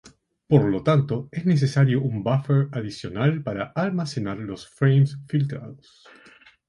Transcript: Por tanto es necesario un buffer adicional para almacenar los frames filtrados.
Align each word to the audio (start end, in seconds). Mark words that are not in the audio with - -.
Por 0.47 0.83
tanto 0.83 1.29
es 1.31 1.45
necesario 1.45 2.01
un 2.01 2.23
buffer 2.23 2.69
adicional 2.71 3.43
para 3.43 3.65
almacenar 3.75 4.39
los 4.39 4.67
frames 4.67 5.15
filtrados. 5.27 6.07